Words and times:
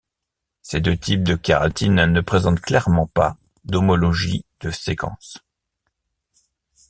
Ces 0.63 0.81
deux 0.81 0.97
types 0.97 1.21
de 1.23 1.35
kératines 1.35 1.93
ne 2.07 2.21
présentent 2.21 2.59
clairement 2.59 3.05
pas 3.05 3.37
d'homologie 3.65 4.43
de 4.61 4.71
séquence. 4.71 5.37